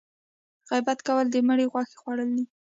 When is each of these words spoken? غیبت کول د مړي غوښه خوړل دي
غیبت 0.69 0.99
کول 1.07 1.25
د 1.31 1.35
مړي 1.47 1.65
غوښه 1.71 1.95
خوړل 2.01 2.29
دي 2.37 2.45